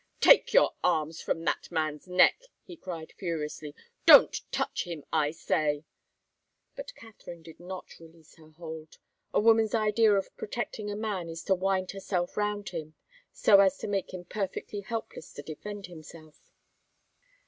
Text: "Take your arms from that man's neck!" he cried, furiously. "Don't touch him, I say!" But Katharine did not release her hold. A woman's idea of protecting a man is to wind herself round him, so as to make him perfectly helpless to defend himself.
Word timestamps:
"Take 0.19 0.51
your 0.51 0.71
arms 0.83 1.21
from 1.21 1.43
that 1.45 1.69
man's 1.69 2.07
neck!" 2.07 2.45
he 2.63 2.75
cried, 2.75 3.13
furiously. 3.19 3.75
"Don't 4.07 4.41
touch 4.51 4.85
him, 4.85 5.03
I 5.13 5.29
say!" 5.29 5.85
But 6.75 6.95
Katharine 6.95 7.43
did 7.43 7.59
not 7.59 7.99
release 7.99 8.33
her 8.37 8.49
hold. 8.49 8.97
A 9.31 9.39
woman's 9.39 9.75
idea 9.75 10.13
of 10.13 10.35
protecting 10.37 10.89
a 10.89 10.95
man 10.95 11.29
is 11.29 11.43
to 11.43 11.53
wind 11.53 11.91
herself 11.91 12.35
round 12.35 12.69
him, 12.69 12.95
so 13.31 13.59
as 13.59 13.77
to 13.77 13.87
make 13.87 14.11
him 14.11 14.25
perfectly 14.25 14.79
helpless 14.81 15.31
to 15.33 15.43
defend 15.43 15.85
himself. 15.85 16.51